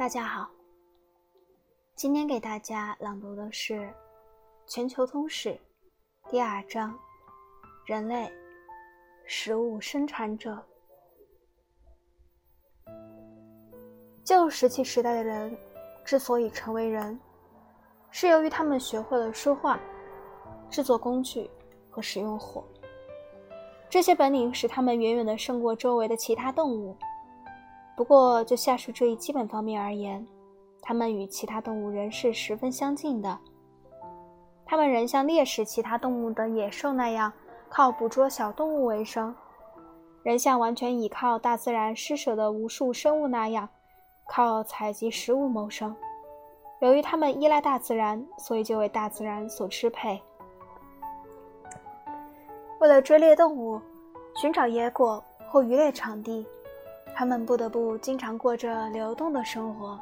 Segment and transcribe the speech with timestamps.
[0.00, 0.48] 大家好，
[1.94, 3.74] 今天给大家朗读的是
[4.66, 5.50] 《全球通史》
[6.30, 6.98] 第二章：
[7.84, 8.32] 人类
[9.26, 10.58] 食物生产者。
[14.24, 15.54] 旧石器时代的人
[16.02, 17.20] 之所以成为人，
[18.10, 19.78] 是由于他们学会了说话、
[20.70, 21.50] 制作工具
[21.90, 22.64] 和使用火。
[23.90, 26.96] 这些本领使他们远远的胜过周围的其他动物。
[28.00, 30.26] 不过，就下述这一基本方面而言，
[30.80, 33.38] 它们与其他动物仍是十分相近的。
[34.64, 37.30] 它们仍像猎食其他动物的野兽那样，
[37.68, 39.34] 靠捕捉小动物为生；
[40.22, 43.68] 仍像完全倚靠大自然施舍的无数生物那样，
[44.26, 45.94] 靠采集食物谋生。
[46.78, 50.18] 由于它们依赖大自然，所以就为大自然所支配。
[52.78, 53.78] 为了追猎动物、
[54.36, 56.46] 寻找野果或渔猎场地。
[57.20, 60.00] 他们不得不经常过着流动的生活。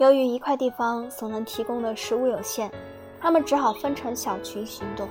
[0.00, 2.68] 由于一块地方所能提供的食物有限，
[3.20, 5.08] 他们只好分成小群行动。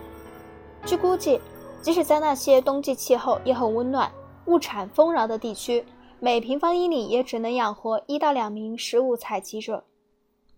[0.85, 1.39] 据估计，
[1.81, 4.11] 即使在那些冬季气候也很温暖、
[4.47, 5.81] 物产丰饶的地区，
[6.19, 9.81] 每平方英里也只能养活一到两名食物采集者。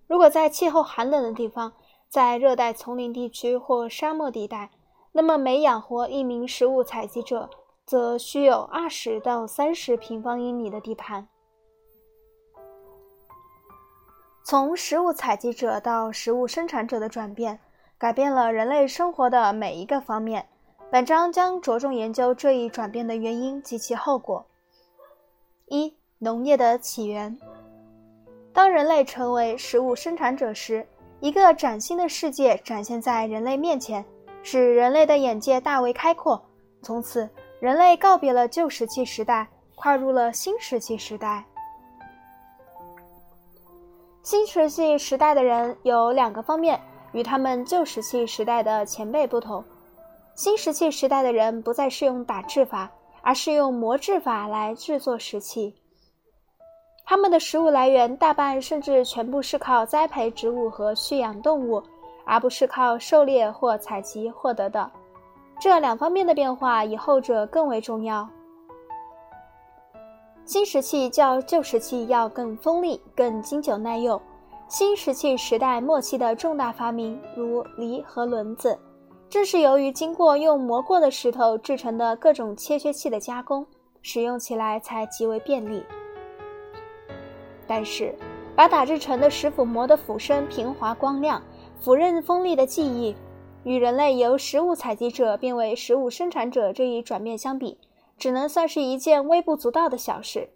[0.10, 1.72] 如果在气候寒冷的地方，
[2.10, 4.72] 在热带丛林地区或沙漠地带，
[5.12, 7.48] 那么每养活一名食物采集者，
[7.86, 11.28] 则需有二十到三十平方英里的地盘。
[14.44, 17.60] 从食物采集者到食物生产者的转变，
[18.00, 20.50] 改变了人类生活的每一个方面。
[20.90, 24.44] 本章将着重研究这一转变的原因及其后果。
[25.68, 27.38] 一、农业的起源。
[28.54, 30.86] 当人类成为食物生产者时，
[31.20, 34.04] 一个崭新的世界展现在人类面前，
[34.44, 36.42] 使人类的眼界大为开阔。
[36.82, 37.30] 从此，
[37.60, 41.46] 人类告别了旧石器时代，跨入了新石器时代。
[44.24, 46.80] 新石器时代的人有两个方面
[47.14, 49.64] 与他们旧石器时代的前辈不同：
[50.36, 55.76] 新石器时代的人不再是用打制法，而是用磨制法来制作石器。
[57.10, 61.82] 他们的食物来源大半甚至全部是靠栽培植物和驯养动物，
[62.24, 64.92] 而不是靠狩猎或采集获得的。
[65.60, 68.30] 这两方面的变化以后者更为重要。
[70.46, 74.22] 新石器较旧石器要更锋利、更经久耐用。
[74.68, 78.78] 新石器时代末期的重大发明，如犁和轮子，
[79.28, 83.66] 正是由于经过用磨过的石头制成的各种切削器的加工，
[84.04, 85.84] 使用起来才极为便利。
[87.70, 88.16] 但是，
[88.56, 91.40] 把打制成的石斧磨得斧身平滑光亮、
[91.80, 93.16] 斧刃锋利的技艺，
[93.64, 97.78] 与人类由食物采集者变为食物生产者这一转变相比，
[98.18, 100.50] 只能算是一件微不足道的小事。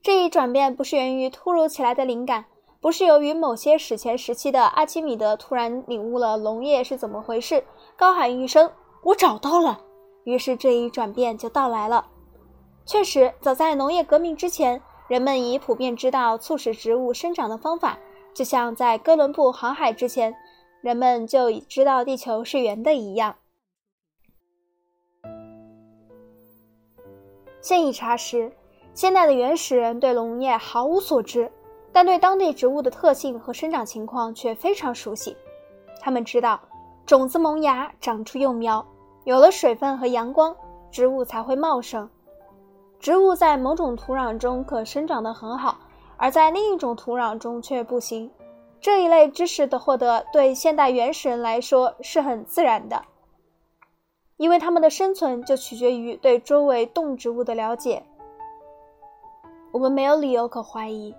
[0.00, 2.46] 这一转变不是源于突如其来的灵感，
[2.80, 7.62] 不是由于某些史前时期的阿基米德突然领悟了农业是怎么回事，
[7.94, 8.72] 高喊一声
[9.04, 9.82] “我找到了”，
[10.24, 12.06] 于是这一转变就到来了。
[12.84, 17.98] 确实，早在农业革命之前，人们已普遍知道促使植物生长的方法。
[18.34, 20.34] 就像在哥伦布航海之前，
[20.80, 23.36] 人们就已知道地球是圆的一样。
[27.60, 28.50] 现已查实，
[28.94, 31.52] 现代的原始人对农业毫无所知，
[31.92, 35.36] 但对当地植物的特性和生长情况却非常熟悉。
[36.00, 36.60] 他们知道，
[37.06, 38.84] 种子萌芽、长出幼苗，
[39.24, 40.56] 有了水分和阳光，
[40.90, 42.08] 植物才会茂盛。
[43.02, 45.76] 植物在某种土壤中可生长得很好，
[46.16, 48.30] 而在另一种土壤中却不行。
[48.80, 53.02] 这一类知识的获得对现代原始人来说是很自然的，
[54.36, 58.04] 因为他们的生存就取决于对周围动植物的了解。
[59.72, 61.12] 我们没有理由可怀疑，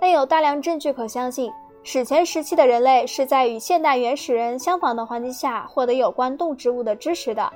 [0.00, 1.52] 但有大量证据可相信，
[1.82, 7.52] 史前时期的人类是在与现代原始人相仿的环境下获得有关动植物的知识的。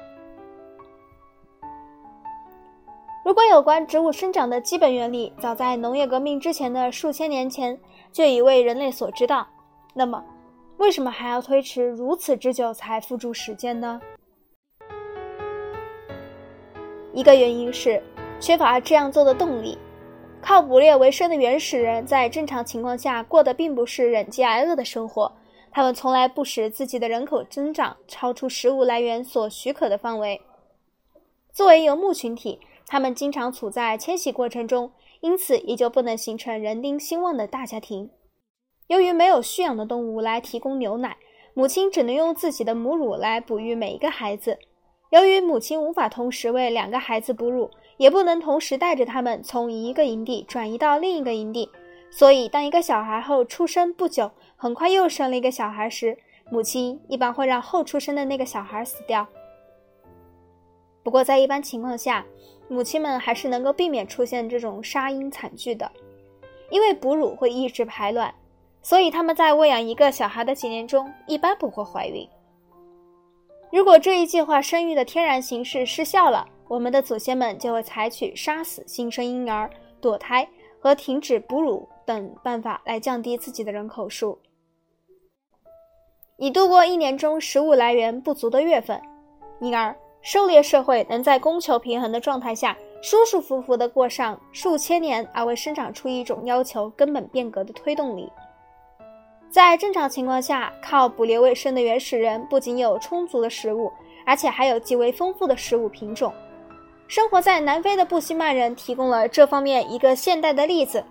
[3.25, 7.81] 如果有关植物生长的基本原理早在农业革命之前的数千年前
[8.13, 9.49] 就已为人类所知道，
[9.95, 10.23] 那么
[10.77, 13.99] 为什么还要推迟如此之久才付诸实践呢？
[17.15, 18.03] 一个原因是
[18.39, 19.79] 缺乏这样做的动力。
[20.43, 25.33] 靠捕猎为生的原始人在正常情况下过的并不是忍饥挨饿的生活，
[25.71, 30.43] 他们从来不使自己的人口增长超出食物来源所许可的范围。
[31.55, 32.61] 作为游牧群体。
[32.87, 38.11] 他们经常处在迁徙过程中，因此也就不能形成人丁兴旺的大家庭。
[38.89, 41.17] 由于没有驯养的动物来提供牛奶，
[41.55, 44.59] 母亲只能用自己的母乳来哺育每一个孩子。
[45.11, 51.71] 由于母亲无法同时为两个孩子哺乳，也不能同时带着他们从一个营地转移到另一个营地，
[52.11, 56.19] 所以当一个小孩后出生不久，很快又生了一个小孩时，
[56.51, 59.27] 母亲一般会让后出生的那个小孩死掉。
[61.05, 62.27] 不过，在一般情况下，
[62.69, 65.91] 母亲们还是能够避免出现这种杀婴惨剧的，
[66.71, 68.35] 因为哺乳会抑制排卵，
[68.83, 72.29] 所以他们在喂养一个小孩的几年中一般不会怀孕。
[73.71, 79.71] 如果这一计划生育的天然形式失效了，我们的祖先们就会采取杀死新生婴儿、
[80.01, 80.49] 堕胎
[80.81, 84.39] 和停止哺乳等办法来降低自己的人口数，
[86.39, 89.01] 以度过一年中食物来源不足的月份，
[89.61, 89.95] 因而。
[90.25, 98.33] 狩猎社会能在供求平衡的状态下舒舒服服地过上数千年，而未生长出一种要求根本变革的推动力。
[99.51, 103.93] 在正常情况下，靠捕猎为生的原始人不仅有充足的食物，
[104.25, 106.33] 而且还有极为丰富的食物品种。
[107.07, 111.05] 生活在南非的布希曼人提供了这方面一个现代的例子。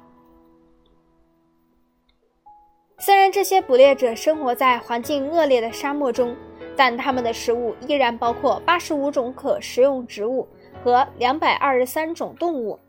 [2.97, 6.35] 虽然这些捕猎者生活在环境恶劣的沙漠中。
[6.75, 10.47] 但他们的食物依然包括八十五种可食用植物
[10.83, 12.79] 和两百二十三种动物，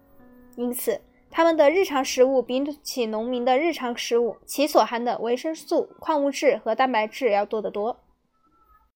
[0.56, 1.00] 因此
[1.30, 7.96] 他们的日常食物比起农民的日常食物，其所含的维生素、矿物质和蛋白质要多得多。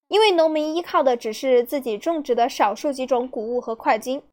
[0.07, 4.23] 因为农民依靠的只是自己种植的少数几种谷物和块茎。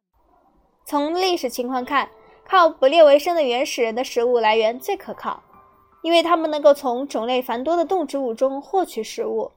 [0.85, 2.09] 从历史情况看，
[2.47, 5.43] 靠捕猎为生的原始人的食物来源最可靠，
[6.01, 9.51] 因为他们能够从种类繁多的动植物中获取食物。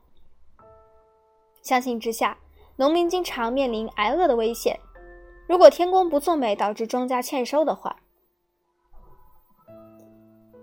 [1.62, 2.36] 相形之下，
[2.76, 4.78] 农民经常面临挨饿的危险。
[5.46, 7.96] 如果天公不作美，导致庄稼欠收的话，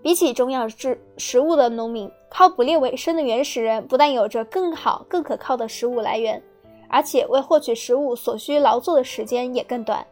[0.02, 6.42] 比起种养制食物的农民，靠捕猎为生的原始人不但有着更好、更可靠的食物来源，
[6.88, 10.06] 而且为获取食物所需劳作的时间也更短。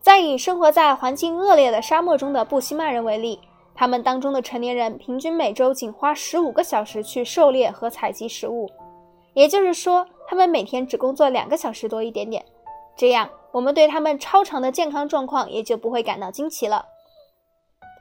[0.00, 3.40] 再以生活在环境恶劣的沙漠中的布希曼人为例，
[3.74, 8.70] 他们当中的成年人平均每周仅花十五个小时去狩猎和采集食物。
[9.36, 12.42] 也就是说，他们每天只工作两个小时多一点点，
[12.96, 16.86] 这样我们对他们超长的健康状况也就不会感到惊奇了。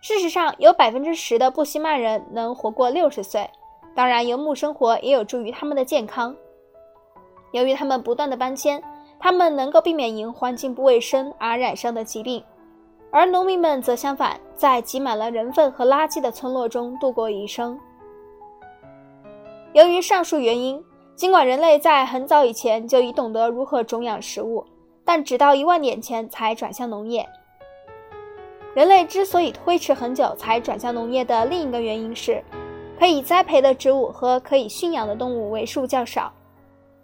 [0.01, 3.49] 事实上，有百分之十的布希曼人能活过六十岁。
[3.93, 6.33] 当然，游牧生活也有助于他们的健康。
[7.51, 8.81] 由于他们不断的搬迁，
[9.19, 12.41] 他们能够避免因环境不卫生而染上的疾病，
[13.11, 17.77] 而农民们则相反，在挤满了人粪和垃圾的村落中度过一生。
[19.73, 20.81] 由于上述原因。
[21.15, 24.65] 尽管人类在很早以前就已懂得如何种养食物，
[25.06, 27.25] 但直到一万年前才转向农业。
[28.73, 32.44] 人类之所以推迟很久才转向农业的另一个原因是，
[33.00, 36.33] 可以栽培的植物和可以驯养的动物为数较少。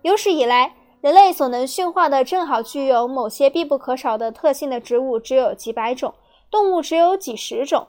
[0.02, 6.14] 有史以来，人类所能驯化的正好具有某些必不可少的特性的植物只有几百种，
[6.50, 7.88] 动物只有几十种。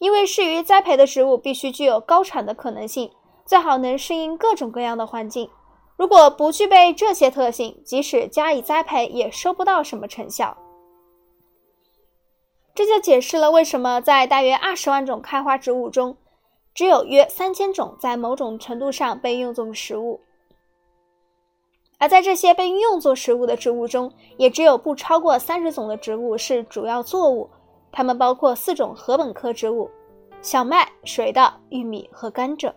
[0.00, 3.10] 因为适于栽培的植物必须具有高产的可能性。
[3.44, 5.50] 最好能适应各种各样的环境。
[5.96, 10.56] 如果不具备这些特性，即使加以栽培，也收不到什么成效。
[12.74, 16.16] 这就解释了为什么在大约二十万种开花植物中，
[16.74, 20.20] 只有约三千种在某种程度上被用作食物。
[21.98, 27.48] 而在这些被用作食物的植物中，也只有不超过三十种的植物是主要作物。
[27.92, 29.88] 它们包括四种禾本科植物：
[30.40, 32.72] 小麦、水稻、玉米和甘蔗。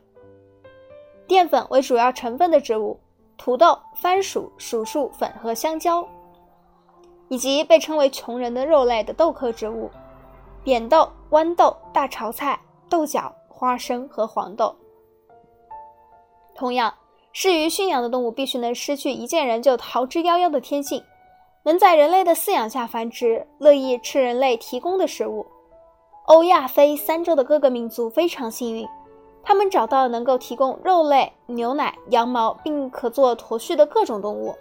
[1.27, 3.00] 淀粉为主要成分的植物，
[3.38, 6.08] 土豆、番薯、薯树粉和香蕉，
[7.29, 9.89] 以及被称为“穷人的肉类”的豆科植物，
[10.63, 14.75] 扁豆、豌豆、大炒菜、豆角、花生和黄豆。
[16.53, 16.94] 同样，
[17.34, 21.03] 适于驯养的动物必须能失去一见人就逃之夭夭的天性，
[21.63, 25.46] 能在人类的饲养下繁殖，乐意吃人类提供的食物。
[26.27, 28.88] 欧亚非三洲的各个民族非常幸运。
[29.47, 34.55] 他们找到能够提供肉类、牛奶、羊毛，并可做驼畜的各种动物，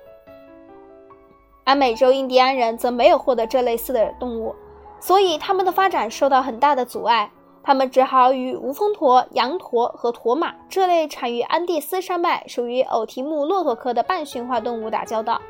[1.64, 4.54] 而美洲印第安人则没有获得这类似的动物，
[5.00, 7.30] 所以他们的发展受到很大的阻碍。
[7.62, 15.40] 他们只好与无风驼、羊驼和驼马这类产于安第斯山脉、属于偶蹄目骆驼科的半驯化动物打交道。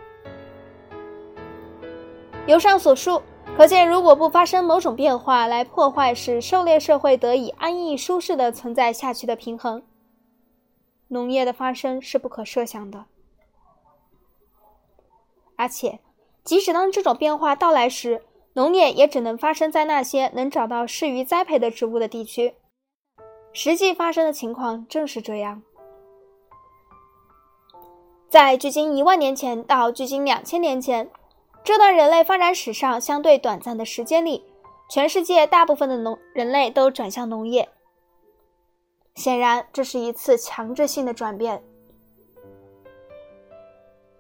[2.47, 3.21] 由上所述。
[3.57, 9.85] 可见，如果不发生某种变化来破坏使狩猎社会得以安逸舒适的存在下去的平衡，
[11.07, 13.05] 农业的发生是不可设想的。
[15.57, 16.01] 而且，
[16.43, 18.23] 即使当这种变化到来时，
[18.55, 22.55] 农业也只能发生在那些能找到适于栽培的植物的地区。
[23.53, 25.63] 实际发生的情况正是这样。
[28.29, 31.09] 在距今一万年前到距今两千年前
[31.65, 34.45] 这段人类发展史上相对短暂的时间里，
[34.91, 37.67] 全世界大部分的农人类都转向农业。
[39.15, 41.65] 显然，这是一次强制性的转变，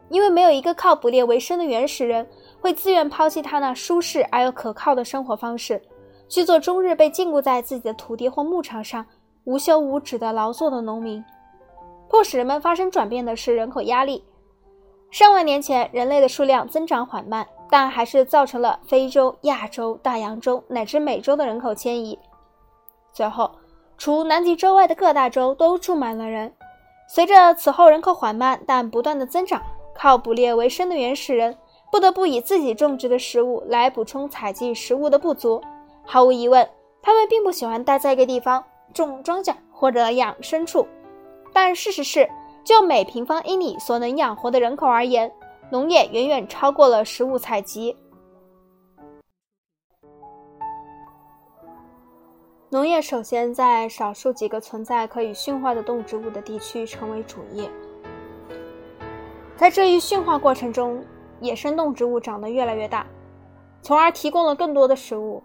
[0.08, 2.26] 因为没有一个靠捕猎为生的原始人
[2.62, 5.82] 会自愿抛弃他那舒适而又可靠的生活方式，
[6.30, 9.04] 去做终日被禁锢在自己的土地或牧场上
[9.44, 11.22] 无休无止的劳作的农民。
[12.08, 14.24] 迫使人们发生转变的是人口压力。
[15.14, 22.18] 上万年前，人类的数量增长缓慢，但还是造成了非洲、亚洲、大洋洲乃至美洲的人口迁移。
[23.12, 23.52] 最后，
[23.96, 26.52] 除南极洲外的各大洲都住满了人。
[27.08, 29.62] 随着此后人口缓慢但不断的增长，
[29.94, 31.56] 靠捕猎为生的原始人
[31.92, 35.62] 不得不以自己种植的食物来补充采集食物的不足。
[36.04, 36.68] 毫无疑问，
[37.00, 40.84] 他们并不喜欢待在一个地方种庄稼或者养牲畜。
[41.52, 42.28] 但事实是，
[42.64, 45.30] 就每平方英里所能养活的人口而言，
[45.70, 47.94] 农业远远超过了食物采集。
[52.70, 57.70] 农业首先在少数几个存在可以驯化的动植物的地区成为主业，
[59.56, 61.04] 在这一驯化过程中，
[61.40, 63.06] 野生动植物长得越来越大，
[63.82, 65.42] 从而提供了更多的食物。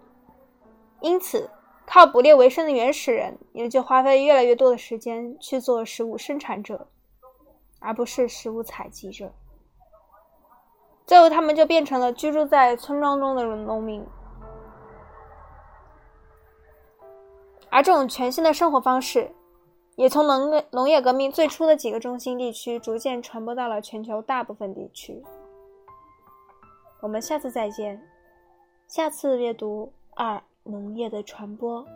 [1.00, 1.48] 因此，
[1.86, 6.88] 靠捕猎为生的原始人也就花费越来越多的时间去做食物生产者，
[7.80, 9.32] 而不是食物采集者。
[11.04, 14.06] 最后，他们就变成了居住在村庄中的农民。
[17.68, 19.32] 而这种全新的生活方式，
[19.96, 25.22] 也从农农业革命最初的几个中心地区，逐渐传播到了全球大部分地区。
[27.00, 28.00] 我们下次再见。
[28.86, 31.86] 下次阅读二：农业的传播。